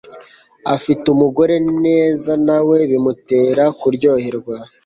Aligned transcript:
afite 0.75 1.05
umugore 1.15 1.55
neza 1.85 2.31
nawe 2.47 2.77
bimutere 2.89 3.63
ku 3.79 3.87
ryoherwa 3.95 4.55